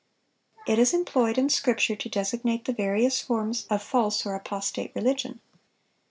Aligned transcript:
It 0.65 0.79
is 0.79 0.95
employed 0.95 1.37
in 1.37 1.47
Scripture 1.49 1.95
to 1.95 2.09
designate 2.09 2.65
the 2.65 2.73
various 2.73 3.21
forms 3.21 3.67
of 3.69 3.83
false 3.83 4.25
or 4.25 4.33
apostate 4.33 4.91
religion. 4.95 5.41